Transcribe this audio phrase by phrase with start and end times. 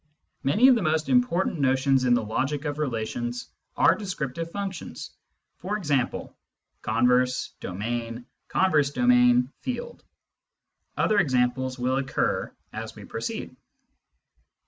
[0.41, 5.11] Many of the most important notions in the logic of relations are descriptive functions,
[5.57, 6.35] for example:
[6.81, 10.03] converse, domain, con verse domain, field.
[10.97, 13.55] Other examples will occur as we proceed.